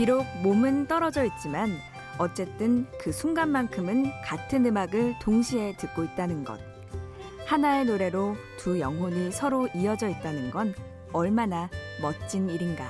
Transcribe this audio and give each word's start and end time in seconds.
비록 0.00 0.24
몸은 0.42 0.86
떨어져 0.86 1.26
있지만 1.26 1.76
어쨌든 2.16 2.86
그 2.98 3.12
순간만큼은 3.12 4.10
같은 4.24 4.64
음악을 4.64 5.16
동시에 5.20 5.76
듣고 5.76 6.04
있다는 6.04 6.42
것. 6.42 6.58
하나의 7.44 7.84
노래로 7.84 8.34
두 8.56 8.80
영혼이 8.80 9.30
서로 9.30 9.68
이어져 9.74 10.08
있다는 10.08 10.52
건 10.52 10.74
얼마나 11.12 11.68
멋진 12.00 12.48
일인가. 12.48 12.88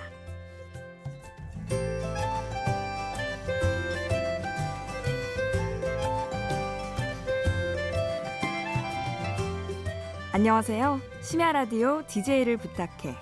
안녕하세요. 10.31 11.01
심야 11.23 11.51
라디오 11.51 12.07
DJ를 12.07 12.57
부탁해. 12.57 13.17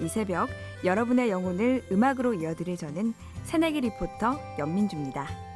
이 0.00 0.08
새벽 0.08 0.50
여러분의 0.84 1.30
영혼을 1.30 1.82
음악으로 1.90 2.34
이어드릴 2.34 2.76
저는 2.76 3.14
새내기 3.50 3.80
리포터 3.80 4.38
연민주입니다. 4.60 5.49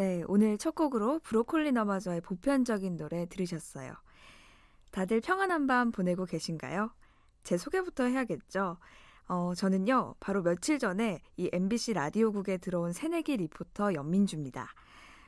네, 0.00 0.24
오늘 0.28 0.56
첫 0.56 0.74
곡으로 0.74 1.18
브로콜리 1.18 1.72
너마저의 1.72 2.22
보편적인 2.22 2.96
노래 2.96 3.26
들으셨어요. 3.26 3.92
다들 4.92 5.20
평안한 5.20 5.66
밤 5.66 5.92
보내고 5.92 6.24
계신가요? 6.24 6.90
제 7.42 7.58
소개부터 7.58 8.04
해야겠죠. 8.04 8.78
어, 9.28 9.52
저는요, 9.54 10.14
바로 10.18 10.42
며칠 10.42 10.78
전에 10.78 11.20
이 11.36 11.50
MBC 11.52 11.92
라디오국에 11.92 12.56
들어온 12.56 12.94
새내기 12.94 13.36
리포터 13.36 13.92
염민주입니다. 13.92 14.72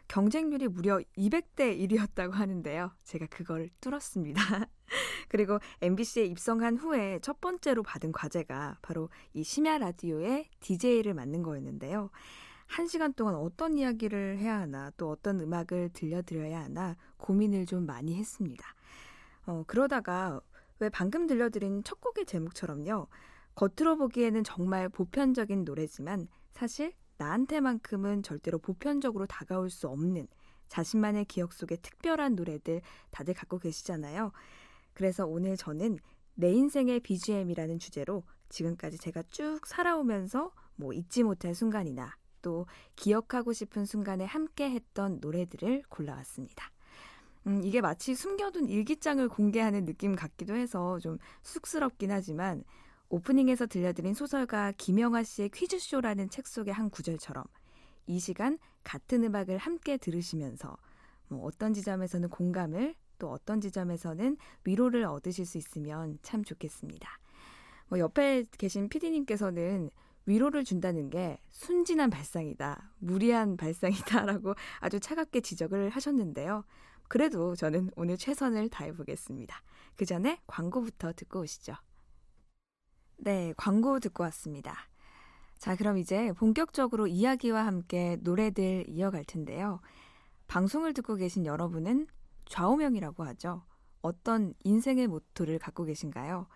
경쟁률이 0.09 0.69
무려 0.69 1.01
200대 1.19 1.79
1이었다고 1.79 2.31
하는데요. 2.31 2.93
제가 3.05 3.27
그걸 3.27 3.69
뚫었습니다. 3.83 4.41
그리고 5.29 5.59
MBC에 5.83 6.25
입성한 6.25 6.79
후에 6.79 7.19
첫 7.21 7.43
번째로 7.43 7.83
받은 7.83 8.13
과제가 8.13 8.79
바로 8.81 9.11
이 9.35 9.45
심야 9.45 9.77
라디오의 9.77 10.49
DJ를 10.61 11.13
맡는 11.13 11.43
거였는데요. 11.43 12.09
한 12.73 12.87
시간 12.87 13.13
동안 13.13 13.35
어떤 13.35 13.77
이야기를 13.77 14.39
해야 14.39 14.61
하나, 14.61 14.91
또 14.97 15.11
어떤 15.11 15.39
음악을 15.41 15.91
들려드려야 15.93 16.63
하나 16.63 16.97
고민을 17.19 17.67
좀 17.67 17.85
많이 17.85 18.17
했습니다. 18.17 18.65
어, 19.45 19.63
그러다가 19.67 20.41
왜 20.79 20.89
방금 20.89 21.27
들려드린 21.27 21.85
첫 21.85 22.01
곡의 22.01 22.25
제목처럼요. 22.25 23.09
겉으로 23.57 23.99
보기에는 23.99 24.43
정말 24.43 24.89
보편적인 24.89 25.65
노래지만 25.65 26.29
사실 26.53 26.95
나한테만큼은 27.19 28.23
절대로 28.23 28.59
보편적으로 28.59 29.27
다가올 29.27 29.69
수 29.69 29.87
없는 29.89 30.27
자신만의 30.69 31.27
기억 31.27 31.53
속에 31.53 31.77
특별한 31.77 32.37
노래들 32.37 32.81
다들 33.11 33.35
갖고 33.35 33.59
계시잖아요. 33.59 34.33
그래서 34.95 35.27
오늘 35.27 35.59
저는 35.59 35.99
내 36.37 36.51
인생의 36.51 37.01
BGM이라는 37.01 37.79
주제로 37.79 38.25
지금까지 38.49 38.97
제가 38.97 39.25
쭉 39.29 39.61
살아오면서 39.67 40.53
뭐 40.77 40.95
잊지 40.95 41.23
못할 41.23 41.55
순간이나 41.55 42.17
또 42.43 42.67
기억하고 42.97 43.53
싶은 43.53 43.87
순간에 43.87 44.25
함께 44.25 44.71
했던 44.71 45.19
노래들을 45.21 45.85
골라왔습니다. 45.89 46.71
음, 47.47 47.63
이게 47.65 47.81
마치 47.81 48.15
숨겨둔 48.15 48.69
일기장을 48.69 49.27
공개하는 49.29 49.85
느낌 49.85 50.15
같기도 50.15 50.55
해서 50.55 50.99
좀 51.01 51.19
쑥스럽긴 51.43 52.11
하지만 52.11 52.63
오프닝에서 53.09 53.67
들려드린 53.67 54.15
소설가 54.15 54.73
김영하 54.77 55.23
씨의 55.23 55.51
퀴즈쇼라는 55.51 56.31
책 56.31 56.47
속의 56.47 56.73
한 56.73 56.89
구절처럼 56.89 57.45
이 58.07 58.19
시간 58.19 58.59
같은 58.85 59.25
음악을 59.25 59.59
함께 59.59 59.97
들으시면서 59.97 60.77
뭐 61.29 61.45
어떤 61.45 61.75
지점에서는 61.75 62.29
공감을 62.29 62.95
또 63.19 63.31
어떤 63.31 63.61
지점에서는 63.61 64.37
위로를 64.65 65.05
얻으실 65.05 65.47
수 65.47 65.59
있으면 65.59 66.19
참 66.23 66.43
좋겠습니다. 66.43 67.09
뭐 67.89 67.99
옆에 67.99 68.45
계신 68.59 68.89
피디님께서는 68.89 69.91
위로를 70.27 70.65
준다는 70.65 71.11
게 71.11 71.39
순진한 71.51 72.11
발상이다, 72.11 72.93
무리한 72.99 73.57
발상이다라고 73.59 74.55
아주 74.81 75.01
차갑게 75.01 75.41
지적을 75.41 75.91
하셨는데요. 75.91 76.65
그래도 77.09 77.55
저는 77.55 77.91
오늘 77.97 78.17
최선을 78.17 78.71
다해보겠습니다. 78.71 79.55
그 79.97 80.07
전에 80.07 80.41
광고부터 80.47 81.13
듣고 81.13 81.41
오시죠. 81.41 81.75
네, 83.19 83.53
광고 83.57 84.01
듣고 84.01 84.23
왔습니다. 84.25 84.75
자, 85.59 85.77
그럼 85.77 85.99
이제 85.99 86.33
본격적으로 86.33 87.07
이야기와 87.07 87.67
함께 87.67 88.17
노래들 88.23 88.87
이어갈 88.89 89.25
텐데요. 89.25 89.81
방송을 90.49 90.93
듣고 90.93 91.15
계신 91.15 91.47
여러분은 91.47 92.09
좌우명이라고 92.47 93.25
하죠. 93.25 93.63
어떤 94.01 94.55
인생의 94.65 95.07
모토를 95.07 95.59
갖고 95.59 95.85
계신가요? 95.85 96.47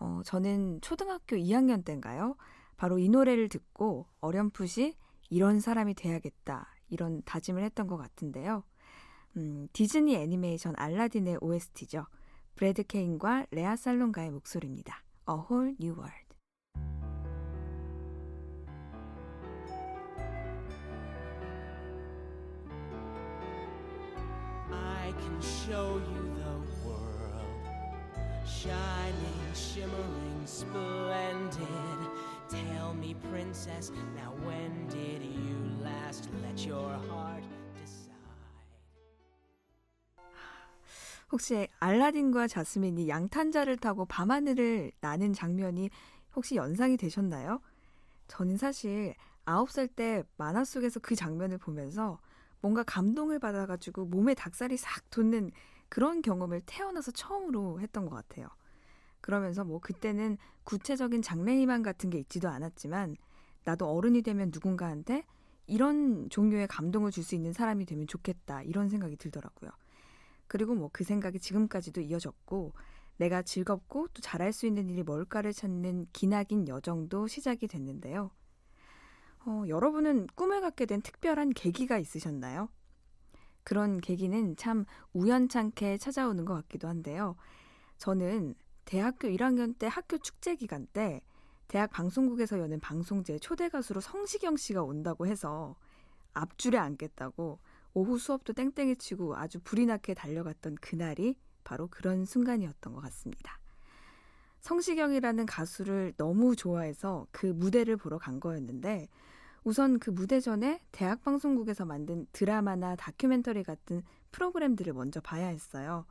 어, 0.00 0.20
저는 0.24 0.80
초등학교 0.80 1.36
2학년 1.36 1.84
때인가요? 1.84 2.34
바로 2.76 2.98
이 2.98 3.08
노래를 3.08 3.48
듣고 3.48 4.06
어렴풋이 4.20 4.94
이런 5.30 5.60
사람이 5.60 5.94
돼야겠다 5.94 6.68
이런 6.88 7.22
다짐을 7.24 7.62
했던 7.62 7.86
것 7.86 7.96
같은데요. 7.96 8.64
음, 9.36 9.66
디즈니 9.72 10.14
애니메이션 10.16 10.74
알라딘의 10.76 11.38
OST죠. 11.40 12.06
브래드 12.54 12.84
케인과 12.84 13.46
레아 13.50 13.76
살론가의 13.76 14.30
목소리입니다. 14.30 15.02
A 15.28 15.34
Whole 15.34 15.74
New 15.80 15.96
World. 15.96 16.32
Tell 32.52 32.92
me, 32.94 33.14
princess, 33.30 33.90
now 34.14 34.34
when 34.44 34.86
did 34.88 35.24
you 35.24 35.56
last 35.82 36.28
let 36.42 36.68
your 36.68 36.98
heart 37.08 37.42
decide? 37.78 38.12
혹시 41.30 41.66
알라딘과 41.80 42.48
자스민이 42.48 43.08
양탄자를 43.08 43.78
타고 43.78 44.04
밤하늘을 44.04 44.92
나는 45.00 45.32
장면이 45.32 45.88
혹시 46.36 46.56
연상이 46.56 46.98
되셨나요? 46.98 47.62
저는 48.28 48.58
사실 48.58 49.14
9살 49.46 49.88
때 49.96 50.22
만화 50.36 50.62
속에서 50.62 51.00
그 51.00 51.14
장면을 51.14 51.56
보면서 51.56 52.18
뭔가 52.60 52.82
감동을 52.82 53.38
받아가지고 53.38 54.04
몸에 54.04 54.34
닭살이 54.34 54.76
싹 54.76 55.08
돋는 55.08 55.52
그런 55.88 56.20
경험을 56.20 56.60
태어나서 56.66 57.12
처음으로 57.12 57.80
했던 57.80 58.04
것 58.04 58.14
같아요. 58.14 58.48
그러면서 59.22 59.64
뭐 59.64 59.80
그때는 59.80 60.36
구체적인 60.64 61.22
장래희망 61.22 61.82
같은 61.82 62.10
게 62.10 62.18
있지도 62.18 62.48
않았지만 62.50 63.16
나도 63.64 63.86
어른이 63.88 64.22
되면 64.22 64.50
누군가한테 64.52 65.24
이런 65.66 66.28
종류의 66.28 66.66
감동을 66.68 67.10
줄 67.12 67.24
수 67.24 67.34
있는 67.34 67.52
사람이 67.54 67.86
되면 67.86 68.06
좋겠다 68.06 68.62
이런 68.62 68.90
생각이 68.90 69.16
들더라고요. 69.16 69.70
그리고 70.48 70.74
뭐 70.74 70.90
그 70.92 71.04
생각이 71.04 71.38
지금까지도 71.40 72.02
이어졌고 72.02 72.72
내가 73.16 73.42
즐겁고 73.42 74.08
또 74.08 74.20
잘할 74.20 74.52
수 74.52 74.66
있는 74.66 74.90
일이 74.90 75.02
뭘까를 75.02 75.52
찾는 75.52 76.08
기나긴 76.12 76.68
여정도 76.68 77.26
시작이 77.28 77.68
됐는데요. 77.68 78.30
어, 79.46 79.64
여러분은 79.68 80.26
꿈을 80.34 80.60
갖게 80.60 80.86
된 80.86 81.00
특별한 81.02 81.50
계기가 81.50 81.98
있으셨나요? 81.98 82.68
그런 83.64 84.00
계기는 84.00 84.56
참 84.56 84.84
우연찮게 85.12 85.98
찾아오는 85.98 86.44
것 86.44 86.54
같기도 86.54 86.88
한데요. 86.88 87.36
저는 87.98 88.54
대학교 88.84 89.28
1학년 89.28 89.78
때 89.78 89.86
학교 89.86 90.18
축제 90.18 90.54
기간 90.56 90.86
때 90.86 91.22
대학 91.68 91.90
방송국에서 91.90 92.58
여는 92.58 92.80
방송제 92.80 93.38
초대 93.38 93.68
가수로 93.68 94.00
성시경 94.00 94.56
씨가 94.56 94.82
온다고 94.82 95.26
해서 95.26 95.76
앞줄에 96.34 96.78
앉겠다고 96.78 97.58
오후 97.94 98.18
수업도 98.18 98.52
땡땡이 98.52 98.96
치고 98.96 99.36
아주 99.36 99.60
불이 99.62 99.86
나게 99.86 100.14
달려갔던 100.14 100.76
그날이 100.80 101.36
바로 101.64 101.88
그런 101.88 102.24
순간이었던 102.24 102.92
것 102.92 103.00
같습니다. 103.00 103.58
성시경이라는 104.60 105.46
가수를 105.46 106.12
너무 106.16 106.54
좋아해서 106.54 107.26
그 107.32 107.46
무대를 107.46 107.96
보러 107.96 108.18
간 108.18 108.38
거였는데 108.38 109.08
우선 109.64 109.98
그 109.98 110.10
무대 110.10 110.40
전에 110.40 110.80
대학 110.92 111.22
방송국에서 111.22 111.84
만든 111.84 112.26
드라마나 112.32 112.96
다큐멘터리 112.96 113.62
같은 113.62 114.02
프로그램들을 114.30 114.92
먼저 114.92 115.20
봐야 115.20 115.46
했어요. 115.46 116.04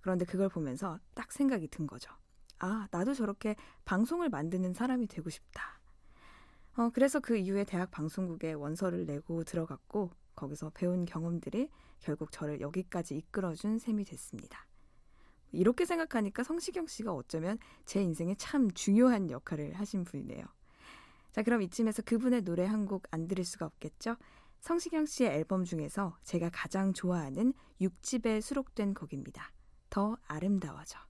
그런데 0.00 0.24
그걸 0.24 0.48
보면서 0.48 0.98
딱 1.14 1.32
생각이 1.32 1.68
든 1.68 1.86
거죠. 1.86 2.10
아, 2.58 2.88
나도 2.90 3.14
저렇게 3.14 3.56
방송을 3.84 4.28
만드는 4.28 4.74
사람이 4.74 5.06
되고 5.06 5.30
싶다. 5.30 5.80
어, 6.76 6.90
그래서 6.92 7.20
그 7.20 7.36
이후에 7.36 7.64
대학 7.64 7.90
방송국에 7.90 8.52
원서를 8.52 9.06
내고 9.06 9.44
들어갔고, 9.44 10.10
거기서 10.36 10.70
배운 10.70 11.04
경험들이 11.04 11.68
결국 11.98 12.32
저를 12.32 12.60
여기까지 12.60 13.16
이끌어준 13.16 13.78
셈이 13.78 14.04
됐습니다. 14.04 14.66
이렇게 15.52 15.84
생각하니까 15.84 16.44
성시경 16.44 16.86
씨가 16.86 17.12
어쩌면 17.12 17.58
제 17.84 18.00
인생에 18.02 18.34
참 18.36 18.70
중요한 18.70 19.30
역할을 19.30 19.74
하신 19.74 20.04
분이네요. 20.04 20.44
자, 21.32 21.42
그럼 21.42 21.62
이쯤에서 21.62 22.02
그분의 22.02 22.42
노래 22.42 22.64
한 22.66 22.86
곡 22.86 23.04
안 23.10 23.26
들을 23.28 23.44
수가 23.44 23.66
없겠죠? 23.66 24.16
성시경 24.60 25.06
씨의 25.06 25.30
앨범 25.30 25.64
중에서 25.64 26.16
제가 26.22 26.50
가장 26.52 26.92
좋아하는 26.92 27.52
6집에 27.80 28.40
수록된 28.40 28.94
곡입니다. 28.94 29.50
더 29.90 30.16
아름다워져. 30.28 31.09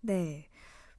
네. 0.00 0.48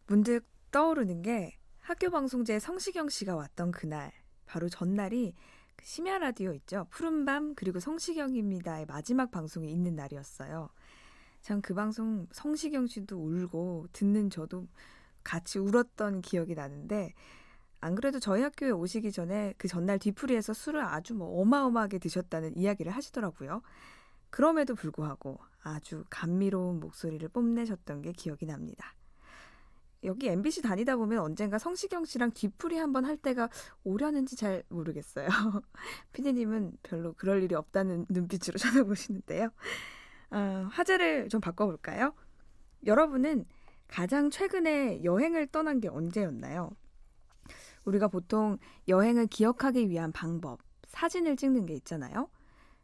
문득 0.08 0.46
떠오르는 0.72 1.22
게 1.22 1.58
학교 1.80 2.10
방송제에 2.10 2.60
성시경 2.60 3.10
씨가 3.10 3.36
왔던 3.36 3.72
그날, 3.72 4.12
바로 4.46 4.70
전날이 4.70 5.34
그 5.76 5.86
심야 5.86 6.20
라디오 6.20 6.54
있죠. 6.54 6.86
푸른밤 6.92 7.56
그리고 7.56 7.80
성시경입니다의 7.80 8.86
마지막 8.86 9.32
방송이 9.32 9.72
있는 9.72 9.96
날이었어요. 9.96 10.70
참 11.42 11.62
그 11.62 11.74
방송 11.74 12.28
성시경 12.32 12.86
씨도 12.88 13.18
울고 13.18 13.88
듣는 13.94 14.30
저도 14.30 14.68
같이 15.24 15.58
울었던 15.60 16.22
기억이 16.22 16.54
나는데 16.56 17.14
안 17.80 17.96
그래도 17.96 18.20
저희 18.20 18.44
학교에 18.44 18.70
오시기 18.70 19.12
전에 19.12 19.54
그 19.58 19.68
전날 19.68 19.98
뒤풀이에서 19.98 20.54
술을 20.54 20.84
아주 20.84 21.16
뭐 21.16 21.42
어마어마하게 21.42 21.98
드셨다는 22.00 22.56
이야기를 22.58 22.92
하시더라고요. 22.92 23.64
그럼에도 24.32 24.74
불구하고 24.74 25.40
아주 25.62 26.04
감미로운 26.10 26.80
목소리를 26.80 27.28
뽐내셨던 27.30 28.02
게 28.02 28.12
기억이 28.14 28.46
납니다. 28.48 28.96
여기 30.04 30.30
MBC 30.30 30.64
다니다 30.64 30.96
보면 30.96 31.20
언젠가 31.20 31.60
성시경 31.60 32.06
씨랑 32.06 32.32
뒤풀이 32.32 32.78
한번 32.78 33.06
할 33.06 33.18
때가 33.18 33.50
오려는지 33.84 34.36
잘 34.36 34.64
모르겠어요. 34.70 35.28
피디님은 36.14 36.78
별로 36.82 37.14
그럴 37.14 37.44
일이 37.44 37.54
없다는 37.54 38.08
눈빛으로 38.10 38.58
쳐다보시는데요. 38.58 39.52
어, 40.32 40.68
화제를 40.72 41.30
좀 41.30 41.40
바꿔볼까요? 41.40 42.16
여러분은 42.86 43.46
가장 43.88 44.32
최근에 44.32 45.04
여행을 45.04 45.48
떠난 45.48 45.80
게 45.80 45.88
언제였나요? 45.88 46.72
우리가 47.86 48.08
보통 48.08 48.58
여행을 48.88 49.28
기억하기 49.28 49.90
위한 49.90 50.12
방법, 50.12 50.60
사진을 50.88 51.36
찍는 51.36 51.66
게 51.66 51.76
있잖아요. 51.76 52.30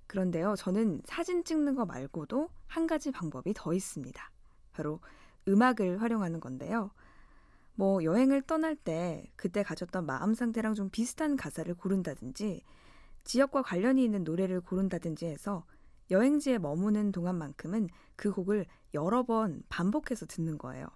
그런데요, 0.08 0.56
저는 0.56 1.02
사진 1.06 1.44
찍는 1.44 1.76
거 1.76 1.86
말고도 1.86 2.50
한 2.66 2.88
가지 2.88 3.12
방법이 3.12 3.54
더 3.54 3.74
있습니다. 3.74 4.32
바로 4.72 5.00
음악을 5.48 6.02
활용하는 6.02 6.40
건데요. 6.40 6.92
뭐 7.76 8.04
여행을 8.04 8.42
떠날 8.42 8.76
때 8.76 9.32
그때 9.36 9.62
가졌던 9.64 10.06
마음 10.06 10.34
상태랑 10.34 10.74
좀 10.74 10.90
비슷한 10.90 11.36
가사를 11.36 11.72
고른다든지 11.76 12.64
지역과 13.24 13.62
관련이 13.62 14.04
있는 14.04 14.24
노래를 14.24 14.62
고른다든지 14.62 15.26
해서 15.26 15.66
여행지에 16.10 16.58
머무는 16.58 17.12
동안만큼은 17.12 17.90
그 18.16 18.32
곡을 18.32 18.66
여러 18.94 19.24
번 19.24 19.62
반복해서 19.70 20.26
듣는 20.26 20.58
거예요. 20.58 20.88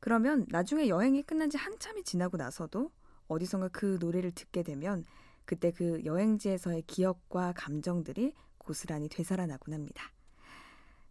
그러면 0.00 0.46
나중에 0.48 0.88
여행이 0.88 1.22
끝난 1.22 1.50
지 1.50 1.56
한참이 1.56 2.02
지나고 2.02 2.36
나서도 2.36 2.90
어디선가 3.28 3.68
그 3.68 3.98
노래를 4.00 4.32
듣게 4.32 4.62
되면 4.62 5.04
그때 5.46 5.70
그 5.70 6.04
여행지에서의 6.04 6.82
기억과 6.82 7.52
감정들이 7.56 8.34
고스란히 8.58 9.08
되살아나곤 9.08 9.72
합니다. 9.74 10.12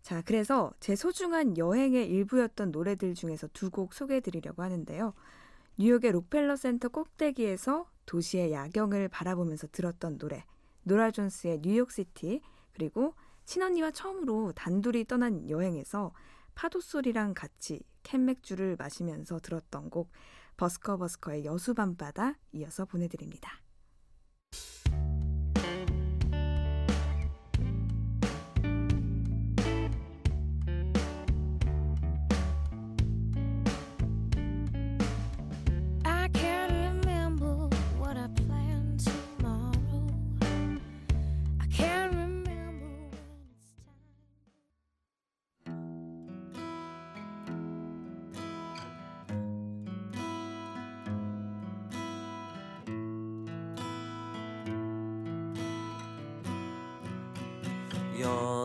자, 0.01 0.21
그래서 0.21 0.71
제 0.79 0.95
소중한 0.95 1.57
여행의 1.57 2.07
일부였던 2.09 2.71
노래들 2.71 3.15
중에서 3.15 3.47
두 3.53 3.71
곡 3.71 3.93
소개해 3.93 4.19
드리려고 4.19 4.61
하는데요. 4.61 5.13
뉴욕의 5.79 6.11
록펠러 6.11 6.55
센터 6.55 6.89
꼭대기에서 6.89 7.89
도시의 8.05 8.51
야경을 8.51 9.07
바라보면서 9.09 9.67
들었던 9.71 10.19
노래, 10.19 10.45
노라 10.83 11.09
존스의 11.11 11.61
New 11.63 11.83
York 11.83 12.09
City, 12.09 12.41
그리고 12.73 13.15
친언니와 13.45 13.91
처음으로 13.91 14.51
단둘이 14.53 15.05
떠난 15.05 15.49
여행에서 15.49 16.13
파도 16.53 16.79
소리랑 16.81 17.33
같이 17.33 17.81
캔맥주를 18.03 18.75
마시면서 18.77 19.39
들었던 19.39 19.89
곡 19.89 20.11
버스커 20.57 20.97
버스커의 20.97 21.45
여수 21.45 21.73
밤바다 21.73 22.35
이어서 22.53 22.85
보내드립니다. 22.85 23.64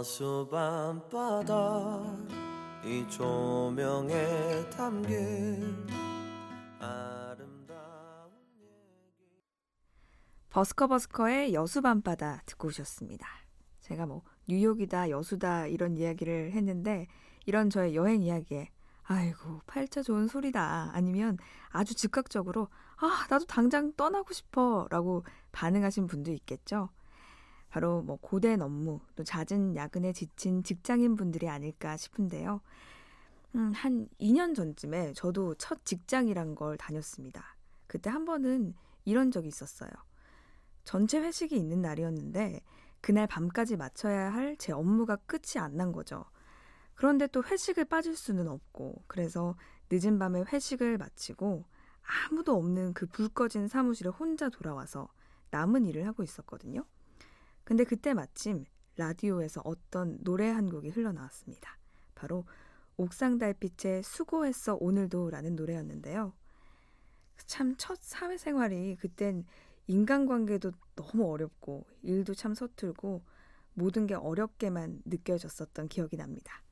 여수 0.00 0.48
밤바다 0.50 2.00
이 2.86 3.06
조명에 3.10 4.70
담긴 4.70 5.86
아름다운 6.78 8.32
얘기 8.62 9.44
버스커버스커의 10.48 11.52
여수 11.52 11.82
밤바다 11.82 12.44
듣고 12.46 12.68
오셨습니다. 12.68 13.28
제가 13.80 14.06
뭐 14.06 14.22
뉴욕이다 14.48 15.10
여수다 15.10 15.66
이런 15.66 15.98
이야기를 15.98 16.52
했는데 16.52 17.06
이런 17.44 17.68
저의 17.68 17.94
여행 17.94 18.22
이야기에 18.22 18.70
아이고 19.02 19.60
팔자 19.66 20.00
좋은 20.00 20.28
소리다 20.28 20.92
아니면 20.94 21.36
아주 21.68 21.94
즉각적으로 21.94 22.68
아 22.96 23.26
나도 23.28 23.44
당장 23.44 23.92
떠나고 23.92 24.32
싶어 24.32 24.88
라고 24.90 25.24
반응하신 25.52 26.06
분도 26.06 26.32
있겠죠. 26.32 26.88
바로 27.70 28.02
뭐 28.02 28.16
고된 28.20 28.62
업무 28.62 29.00
또 29.16 29.24
잦은 29.24 29.76
야근에 29.76 30.12
지친 30.12 30.62
직장인 30.62 31.16
분들이 31.16 31.48
아닐까 31.48 31.96
싶은데요. 31.96 32.60
음, 33.56 33.72
한 33.72 34.08
2년 34.20 34.54
전쯤에 34.54 35.12
저도 35.14 35.54
첫 35.56 35.84
직장이란 35.84 36.54
걸 36.54 36.76
다녔습니다. 36.76 37.56
그때 37.86 38.10
한 38.10 38.24
번은 38.24 38.74
이런 39.04 39.30
적이 39.30 39.48
있었어요. 39.48 39.90
전체 40.84 41.18
회식이 41.20 41.56
있는 41.56 41.80
날이었는데 41.82 42.60
그날 43.00 43.26
밤까지 43.26 43.76
마쳐야 43.76 44.32
할 44.32 44.56
제 44.58 44.72
업무가 44.72 45.16
끝이 45.16 45.58
안 45.60 45.76
난 45.76 45.92
거죠. 45.92 46.24
그런데 46.94 47.26
또 47.28 47.42
회식을 47.42 47.86
빠질 47.86 48.14
수는 48.16 48.48
없고 48.48 49.04
그래서 49.06 49.56
늦은 49.90 50.18
밤에 50.18 50.42
회식을 50.52 50.98
마치고 50.98 51.64
아무도 52.30 52.56
없는 52.56 52.94
그 52.94 53.06
불 53.06 53.28
꺼진 53.28 53.68
사무실에 53.68 54.10
혼자 54.10 54.48
돌아와서 54.48 55.08
남은 55.50 55.86
일을 55.86 56.06
하고 56.06 56.22
있었거든요. 56.22 56.84
근데 57.64 57.84
그때 57.84 58.14
마침 58.14 58.64
라디오에서 58.96 59.62
어떤 59.64 60.18
노래 60.22 60.48
한 60.48 60.70
곡이 60.70 60.90
흘러나왔습니다. 60.90 61.78
바로 62.14 62.44
옥상 62.96 63.38
달빛의 63.38 64.02
수고했어 64.02 64.76
오늘도 64.80 65.30
라는 65.30 65.56
노래였는데요. 65.56 66.34
참 67.46 67.74
첫 67.78 67.98
사회생활이 68.00 68.96
그땐 68.96 69.44
인간관계도 69.86 70.72
너무 70.94 71.32
어렵고 71.32 71.86
일도 72.02 72.34
참 72.34 72.54
서툴고 72.54 73.22
모든 73.74 74.06
게 74.06 74.14
어렵게만 74.14 75.02
느껴졌었던 75.06 75.88
기억이 75.88 76.16
납니다. 76.16 76.62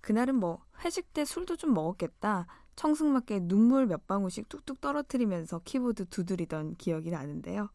그날은 0.00 0.36
뭐 0.36 0.64
회식 0.82 1.12
때 1.12 1.24
술도 1.24 1.56
좀 1.56 1.74
먹었겠다. 1.74 2.46
청승맞게 2.76 3.40
눈물 3.40 3.86
몇 3.86 4.06
방울씩 4.06 4.48
뚝뚝 4.48 4.80
떨어뜨리면서 4.80 5.60
키보드 5.64 6.06
두드리던 6.06 6.76
기억이 6.76 7.10
나는데요. 7.10 7.68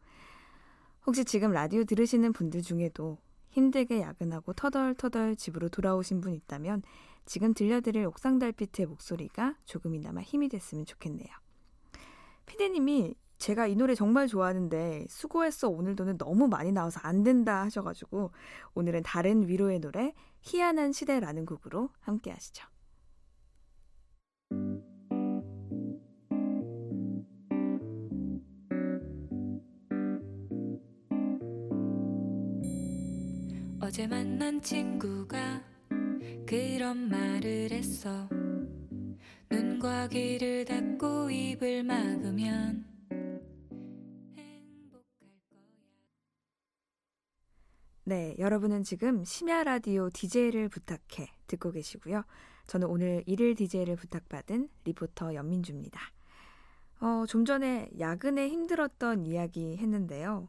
혹시 1.06 1.24
지금 1.24 1.52
라디오 1.52 1.84
들으시는 1.84 2.32
분들 2.32 2.62
중에도 2.62 3.18
힘들게 3.50 4.00
야근하고 4.00 4.52
터덜터덜 4.54 5.36
집으로 5.36 5.68
돌아오신 5.68 6.20
분 6.20 6.34
있다면 6.34 6.82
지금 7.24 7.54
들려드릴 7.54 8.04
옥상 8.06 8.40
달빛의 8.40 8.86
목소리가 8.86 9.54
조금이나마 9.64 10.20
힘이 10.20 10.48
됐으면 10.48 10.84
좋겠네요. 10.84 11.28
피디님이 12.46 13.14
제가 13.38 13.68
이 13.68 13.76
노래 13.76 13.94
정말 13.94 14.26
좋아하는데 14.26 15.06
수고했어 15.08 15.68
오늘도는 15.68 16.18
너무 16.18 16.48
많이 16.48 16.72
나와서 16.72 16.98
안 17.04 17.22
된다 17.22 17.62
하셔가지고 17.62 18.32
오늘은 18.74 19.04
다른 19.04 19.46
위로의 19.46 19.78
노래 19.78 20.12
희한한 20.42 20.92
시대라는 20.92 21.46
곡으로 21.46 21.90
함께 22.00 22.32
하시죠. 22.32 22.66
어제 33.96 34.06
만난 34.06 34.60
친구가 34.60 35.62
그런 36.46 37.08
말을 37.08 37.70
했어. 37.70 38.28
눈과 39.48 40.08
귀를 40.08 40.66
닫고 40.66 41.30
입을 41.30 41.82
막으면 41.82 42.84
네, 48.04 48.36
여러분은 48.38 48.82
지금 48.82 49.24
심야 49.24 49.64
라디오 49.64 50.10
DJ를 50.10 50.68
부탁해 50.68 51.32
듣고 51.46 51.70
계시고요. 51.70 52.22
저는 52.66 52.88
오늘 52.88 53.22
일일 53.24 53.54
DJ를 53.54 53.96
부탁받은 53.96 54.68
리포터 54.84 55.32
연민주입니다. 55.32 55.98
어, 57.00 57.24
좀 57.26 57.46
전에 57.46 57.88
야근에 57.98 58.46
힘들었던 58.46 59.24
이야기 59.24 59.78
했는데요. 59.78 60.48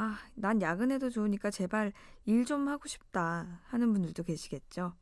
아, 0.00 0.16
난 0.36 0.62
야근해도 0.62 1.10
좋으니까 1.10 1.50
제발 1.50 1.92
일 2.24 2.44
좀 2.44 2.68
하고 2.68 2.86
싶다 2.86 3.60
하는 3.64 3.92
분들도 3.92 4.22
계시겠죠. 4.22 4.94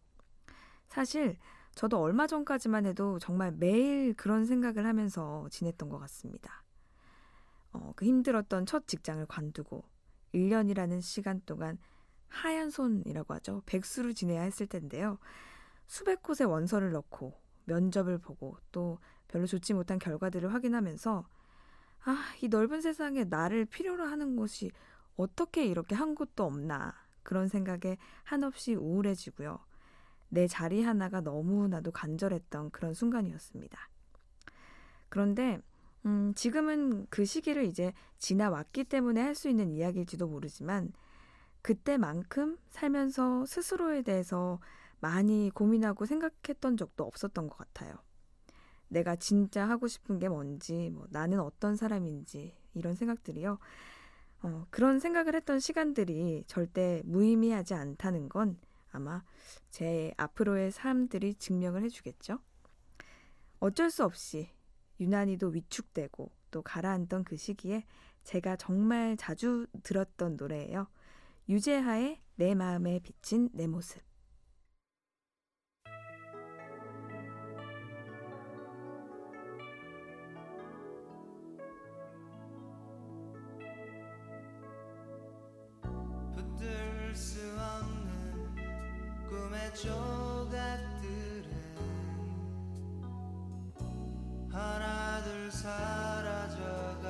사실 0.88 1.36
저도 1.74 2.00
얼마 2.00 2.26
전까지만 2.26 2.86
해도 2.86 3.18
정말 3.18 3.52
매일 3.52 4.14
그런 4.14 4.46
생각을 4.46 4.86
하면서 4.86 5.46
지냈던 5.50 5.90
것 5.90 5.98
같습니다. 5.98 6.64
어, 7.72 7.92
그 7.94 8.06
힘들었던 8.06 8.64
첫 8.64 8.88
직장을 8.88 9.24
관두고 9.26 9.84
1년이라는 10.32 11.02
시간 11.02 11.42
동안 11.44 11.76
하얀 12.28 12.70
손이라고 12.70 13.34
하죠. 13.34 13.62
백수로 13.66 14.14
지내야 14.14 14.40
했을 14.42 14.66
텐데요. 14.66 15.18
수백 15.86 16.22
곳의 16.22 16.46
원서를 16.46 16.92
넣고 16.92 17.38
면접을 17.66 18.16
보고 18.16 18.56
또 18.72 18.98
별로 19.28 19.46
좋지 19.46 19.74
못한 19.74 19.98
결과들을 19.98 20.54
확인하면서 20.54 21.28
아, 22.06 22.16
이 22.40 22.48
넓은 22.48 22.80
세상에 22.80 23.24
나를 23.24 23.64
필요로 23.66 24.04
하는 24.06 24.36
곳이 24.36 24.70
어떻게 25.16 25.66
이렇게 25.66 25.94
한 25.94 26.14
곳도 26.14 26.44
없나. 26.44 26.94
그런 27.24 27.48
생각에 27.48 27.98
한없이 28.22 28.74
우울해지고요. 28.76 29.58
내 30.28 30.46
자리 30.46 30.82
하나가 30.82 31.20
너무나도 31.20 31.90
간절했던 31.92 32.70
그런 32.70 32.94
순간이었습니다. 32.94 33.78
그런데, 35.08 35.60
음, 36.04 36.32
지금은 36.34 37.06
그 37.10 37.24
시기를 37.24 37.64
이제 37.64 37.92
지나왔기 38.18 38.84
때문에 38.84 39.20
할 39.22 39.34
수 39.34 39.48
있는 39.48 39.72
이야기일지도 39.72 40.28
모르지만, 40.28 40.92
그때만큼 41.62 42.58
살면서 42.70 43.46
스스로에 43.46 44.02
대해서 44.02 44.60
많이 45.00 45.50
고민하고 45.54 46.06
생각했던 46.06 46.76
적도 46.76 47.04
없었던 47.04 47.48
것 47.48 47.58
같아요. 47.58 47.94
내가 48.88 49.16
진짜 49.16 49.68
하고 49.68 49.88
싶은 49.88 50.18
게 50.18 50.28
뭔지, 50.28 50.90
뭐 50.90 51.06
나는 51.10 51.40
어떤 51.40 51.76
사람인지 51.76 52.54
이런 52.74 52.94
생각들이요. 52.94 53.58
어, 54.42 54.66
그런 54.70 55.00
생각을 55.00 55.34
했던 55.34 55.58
시간들이 55.58 56.44
절대 56.46 57.02
무의미하지 57.04 57.74
않다는 57.74 58.28
건 58.28 58.58
아마 58.90 59.24
제 59.70 60.12
앞으로의 60.16 60.70
삶들이 60.70 61.34
증명을 61.34 61.82
해주겠죠. 61.84 62.38
어쩔 63.58 63.90
수 63.90 64.04
없이 64.04 64.48
유난히도 65.00 65.48
위축되고 65.48 66.30
또 66.50 66.62
가라앉던 66.62 67.24
그 67.24 67.36
시기에 67.36 67.84
제가 68.22 68.56
정말 68.56 69.16
자주 69.16 69.66
들었던 69.82 70.36
노래예요. 70.36 70.88
유재하의 71.48 72.20
내 72.36 72.54
마음에 72.54 72.98
비친 73.00 73.48
내 73.52 73.66
모습. 73.66 74.00
조각들은 89.74 91.50
하나둘 94.50 95.50
사라져가고 95.50 97.06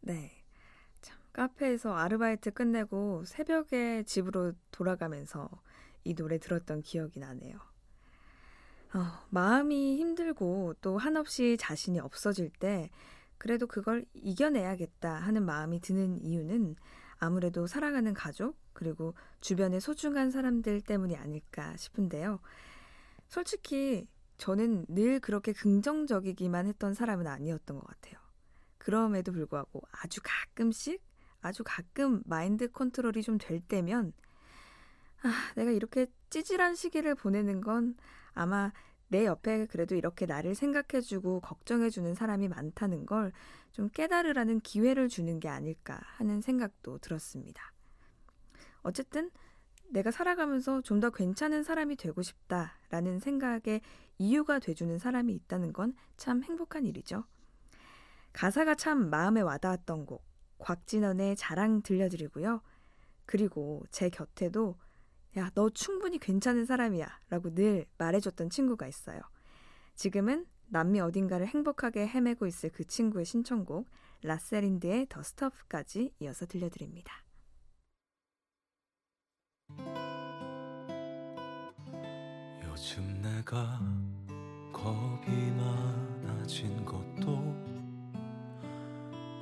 네. 0.00 0.32
참, 1.02 1.18
카페에서 1.32 1.94
아르바이트 1.94 2.52
끝내고 2.52 3.24
새벽에 3.24 4.02
집으로 4.04 4.52
돌아가면서 4.70 5.48
이 6.04 6.14
노래 6.14 6.38
들었던 6.38 6.82
기억이 6.82 7.20
나네요. 7.20 7.58
어, 8.94 9.26
마음이 9.28 9.98
힘들고 9.98 10.74
또 10.80 10.96
한없이 10.96 11.56
자신이 11.58 12.00
없어질 12.00 12.50
때 12.50 12.90
그래도 13.38 13.66
그걸 13.66 14.04
이겨내야겠다 14.14 15.14
하는 15.14 15.44
마음이 15.44 15.80
드는 15.80 16.20
이유는 16.22 16.76
아무래도 17.18 17.66
사랑하는 17.66 18.14
가족, 18.14 18.56
그리고 18.72 19.14
주변의 19.40 19.80
소중한 19.80 20.30
사람들 20.30 20.80
때문이 20.82 21.16
아닐까 21.16 21.76
싶은데요. 21.76 22.40
솔직히 23.28 24.06
저는 24.36 24.86
늘 24.88 25.18
그렇게 25.20 25.52
긍정적이기만 25.52 26.66
했던 26.66 26.94
사람은 26.94 27.26
아니었던 27.26 27.78
것 27.78 27.86
같아요. 27.86 28.18
그럼에도 28.78 29.32
불구하고 29.32 29.82
아주 29.90 30.20
가끔씩, 30.22 31.02
아주 31.40 31.62
가끔 31.64 32.22
마인드 32.24 32.70
컨트롤이 32.70 33.22
좀 33.22 33.38
될 33.38 33.60
때면, 33.60 34.12
아, 35.22 35.52
내가 35.56 35.72
이렇게 35.72 36.06
찌질한 36.30 36.76
시기를 36.76 37.16
보내는 37.16 37.60
건 37.60 37.96
아마 38.32 38.72
내 39.08 39.26
옆에 39.26 39.66
그래도 39.66 39.94
이렇게 39.94 40.26
나를 40.26 40.54
생각해주고 40.54 41.40
걱정해주는 41.40 42.14
사람이 42.14 42.48
많다는 42.48 43.06
걸 43.06 43.32
좀 43.72 43.88
깨달으라는 43.90 44.60
기회를 44.60 45.08
주는 45.08 45.38
게 45.38 45.48
아닐까 45.48 46.00
하는 46.16 46.40
생각도 46.40 46.98
들었습니다. 46.98 47.72
어쨌든 48.82 49.30
내가 49.90 50.10
살아가면서 50.10 50.80
좀 50.82 51.00
더 51.00 51.10
괜찮은 51.10 51.62
사람이 51.62 51.94
되고 51.96 52.20
싶다라는 52.22 53.20
생각에 53.20 53.80
이유가 54.18 54.58
돼주는 54.58 54.98
사람이 54.98 55.32
있다는 55.32 55.72
건 55.72 55.94
참 56.16 56.42
행복한 56.42 56.86
일이죠. 56.86 57.24
가사가 58.32 58.74
참 58.74 59.10
마음에 59.10 59.40
와닿았던 59.40 60.06
곡, 60.06 60.24
곽진원의 60.58 61.36
자랑 61.36 61.82
들려드리고요. 61.82 62.60
그리고 63.26 63.84
제 63.92 64.10
곁에도 64.10 64.76
야, 65.36 65.50
너 65.54 65.68
충분히 65.70 66.18
괜찮은 66.18 66.64
사람이야. 66.64 67.06
라고 67.28 67.54
늘 67.54 67.86
말해줬던 67.98 68.50
친구가 68.50 68.86
있어요. 68.86 69.20
지금은 69.94 70.46
남미 70.68 71.00
어딘가를 71.00 71.46
행복하게 71.46 72.06
헤매고 72.06 72.46
있을 72.46 72.70
그 72.70 72.84
친구의 72.84 73.24
신청곡, 73.24 73.88
라세린드의 74.22 75.06
더 75.08 75.22
스터프까지 75.22 76.14
이어서 76.20 76.46
들려드립니다. 76.46 77.24
요즘 82.64 83.20
내가 83.22 83.80
겁이 84.72 85.50
많아진 85.52 86.84
것도 86.84 87.56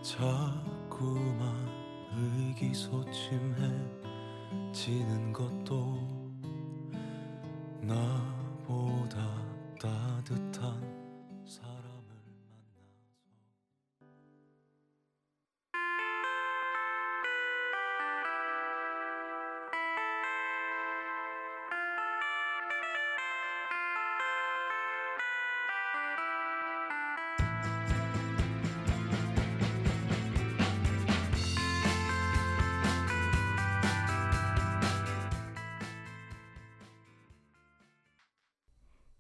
자꾸만 0.03 1.69
의기소침해 2.13 3.96
지는 4.77 5.33
것도 5.33 5.99
나보다 7.81 9.27
따뜻한 9.81 10.76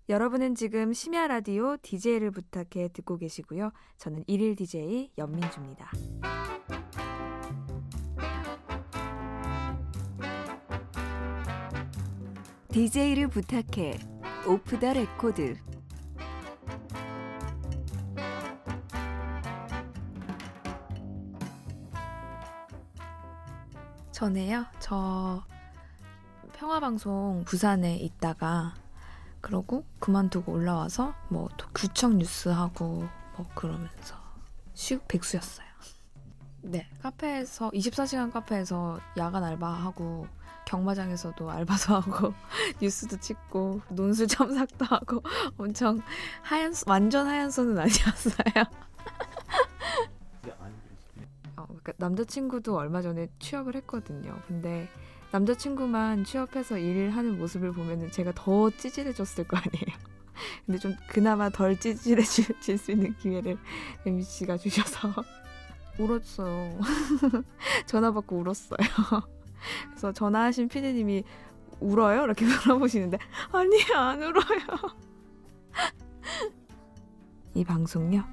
여러분은 0.08 0.54
지금 0.54 0.92
심야 0.92 1.26
라디오 1.26 1.76
DJ를 1.78 2.30
부탁해 2.30 2.90
듣고 2.92 3.18
계시고요. 3.18 3.72
저는 3.98 4.22
일일 4.28 4.54
DJ 4.54 5.10
염민주입니다. 5.18 5.90
디제이를 12.68 13.28
부탁해 13.28 13.98
오프 14.46 14.78
더 14.78 14.92
레코드 14.92 15.56
전에요. 24.12 24.66
저 24.78 25.42
평화방송 26.52 27.44
부산에 27.44 27.96
있다가 27.96 28.85
그러고 29.46 29.84
그만두고 30.00 30.50
올라와서 30.50 31.14
뭐 31.28 31.48
구청 31.72 32.18
뉴스 32.18 32.48
하고 32.48 33.06
뭐 33.36 33.46
그러면서 33.54 34.16
수육 34.74 35.06
백수였어요. 35.06 35.68
네, 36.62 36.88
카페에서 37.00 37.70
24시간 37.70 38.32
카페에서 38.32 38.98
야간 39.16 39.44
알바하고 39.44 40.26
경마장에서도 40.66 41.48
알바도 41.48 41.94
하고 41.94 42.34
뉴스도 42.82 43.20
찍고 43.20 43.82
논술 43.90 44.26
첨삭도 44.26 44.84
하고 44.84 45.22
엄청 45.56 46.00
하얀 46.42 46.74
완전 46.88 47.28
하얀 47.28 47.48
손은 47.52 47.78
아니었어요. 47.78 48.64
어, 51.54 51.66
그러니까 51.66 51.92
남자친구도 51.98 52.76
얼마 52.76 53.00
전에 53.00 53.28
취업을 53.38 53.76
했거든요. 53.76 54.36
근데 54.48 54.88
남자친구만 55.32 56.24
취업해서 56.24 56.78
일하는 56.78 57.38
모습을 57.38 57.72
보면은 57.72 58.10
제가 58.10 58.32
더 58.34 58.70
찌질해졌을 58.70 59.46
거 59.46 59.56
아니에요. 59.56 59.98
근데 60.66 60.78
좀 60.78 60.94
그나마 61.08 61.50
덜 61.50 61.78
찌질해질 61.78 62.78
수 62.78 62.92
있는 62.92 63.14
기회를 63.16 63.58
MC가 64.04 64.56
주셔서 64.56 65.12
울었어요. 65.98 66.78
전화 67.86 68.12
받고 68.12 68.36
울었어요. 68.38 68.78
그래서 69.88 70.12
전화하신 70.12 70.68
피디님이 70.68 71.24
울어요? 71.80 72.24
이렇게 72.24 72.44
물어보시는데 72.44 73.18
아니 73.52 73.92
안 73.94 74.22
울어요. 74.22 74.96
이 77.54 77.64
방송요. 77.64 78.24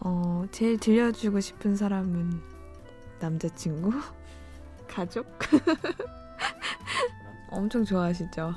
어 0.00 0.44
제일 0.50 0.78
들려주고 0.78 1.40
싶은 1.40 1.76
사람은 1.76 2.42
남자친구, 3.20 3.90
가족. 4.94 5.26
엄청 7.50 7.84
좋아하시죠. 7.84 8.54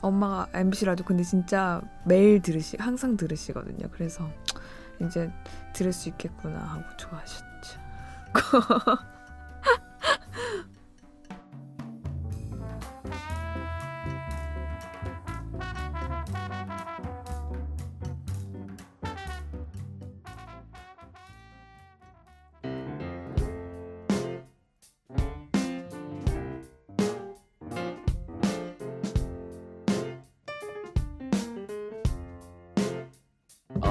엄마가 0.00 0.48
MBC라도 0.54 1.04
근데 1.04 1.24
진짜 1.24 1.82
매일 2.04 2.40
들으시 2.40 2.76
항상 2.78 3.16
들으시거든요. 3.16 3.88
그래서 3.90 4.30
이제 5.00 5.30
들을 5.72 5.92
수 5.92 6.08
있겠구나 6.08 6.60
하고 6.60 6.84
좋아하셨죠. 6.96 7.80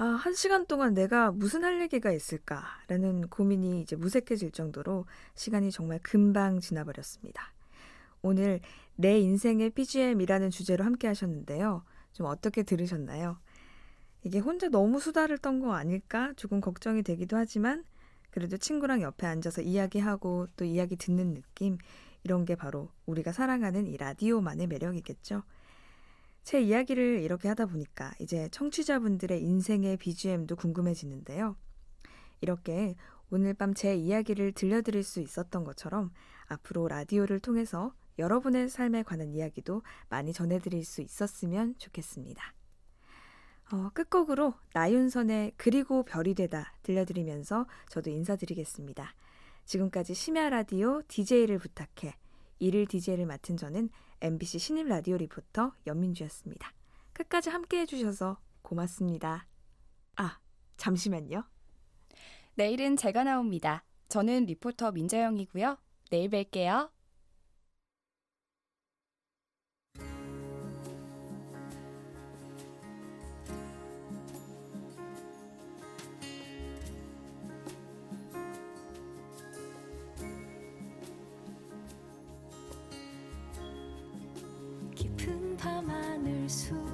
아, 0.00 0.04
한 0.06 0.32
시간 0.32 0.64
동안 0.64 0.94
내가 0.94 1.30
무슨 1.30 1.62
할 1.62 1.78
얘기가 1.82 2.10
있을까라는 2.10 3.28
고민이 3.28 3.82
이제 3.82 3.96
무색해질 3.96 4.50
정도로 4.50 5.04
시간이 5.34 5.70
정말 5.70 5.98
금방 6.02 6.58
지나버렸습니다. 6.58 7.52
오늘 8.22 8.60
내 8.96 9.20
인생의 9.20 9.68
BGM이라는 9.68 10.48
주제로 10.48 10.86
함께 10.86 11.06
하셨는데요. 11.06 11.84
좀 12.14 12.24
어떻게 12.28 12.62
들으셨나요? 12.62 13.36
이게 14.24 14.38
혼자 14.38 14.70
너무 14.70 15.00
수다를 15.00 15.36
떤 15.36 15.60
거 15.60 15.74
아닐까 15.74 16.32
조금 16.36 16.62
걱정이 16.62 17.02
되기도 17.02 17.36
하지만 17.36 17.84
그래도 18.30 18.56
친구랑 18.56 19.02
옆에 19.02 19.26
앉아서 19.26 19.60
이야기하고 19.60 20.46
또 20.56 20.64
이야기 20.64 20.96
듣는 20.96 21.34
느낌 21.34 21.76
이런 22.24 22.46
게 22.46 22.54
바로 22.54 22.88
우리가 23.04 23.32
사랑하는 23.32 23.86
이 23.86 23.98
라디오만의 23.98 24.66
매력이겠죠. 24.66 25.42
제 26.42 26.60
이야기를 26.60 27.20
이렇게 27.20 27.48
하다 27.48 27.66
보니까 27.66 28.12
이제 28.20 28.48
청취자분들의 28.50 29.42
인생의 29.42 29.96
BGM도 29.98 30.56
궁금해지는데요. 30.56 31.56
이렇게 32.40 32.96
오늘 33.30 33.54
밤 33.54 33.74
제 33.74 33.94
이야기를 33.94 34.52
들려드릴 34.52 35.04
수 35.04 35.20
있었던 35.20 35.64
것처럼 35.64 36.10
앞으로 36.46 36.88
라디오를 36.88 37.38
통해서 37.40 37.94
여러분의 38.18 38.68
삶에 38.68 39.02
관한 39.02 39.32
이야기도 39.32 39.82
많이 40.08 40.32
전해드릴 40.32 40.84
수 40.84 41.00
있었으면 41.00 41.76
좋겠습니다. 41.78 42.54
어, 43.72 43.90
끝곡으로 43.94 44.54
나윤선의 44.74 45.52
그리고 45.56 46.02
별이 46.02 46.34
되다 46.34 46.72
들려드리면서 46.82 47.66
저도 47.88 48.10
인사드리겠습니다. 48.10 49.14
지금까지 49.64 50.14
심야 50.14 50.50
라디오 50.50 51.02
DJ를 51.06 51.58
부탁해 51.58 52.16
일일 52.58 52.86
DJ를 52.86 53.26
맡은 53.26 53.56
저는 53.56 53.90
MBC 54.20 54.58
신입 54.58 54.86
라디오 54.86 55.16
리포터 55.16 55.72
연민주였습니다. 55.86 56.72
끝까지 57.12 57.50
함께 57.50 57.80
해주셔서 57.80 58.38
고맙습니다. 58.62 59.46
아, 60.16 60.38
잠시만요. 60.76 61.44
내일은 62.54 62.96
제가 62.96 63.24
나옵니다. 63.24 63.84
저는 64.08 64.44
리포터 64.46 64.92
민재영이고요. 64.92 65.78
내일 66.10 66.30
뵐게요. 66.30 66.90
Jesus. 86.50 86.89